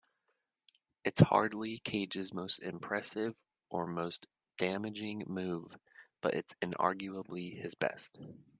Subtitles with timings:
[1.05, 4.25] It's hardly Cage's most impressive or most
[4.57, 5.77] damaging move,
[6.21, 8.19] but it's inarguably his best.